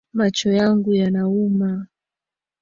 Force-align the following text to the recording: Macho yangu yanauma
Macho 0.13 0.49
yangu 0.51 0.93
yanauma 0.93 1.87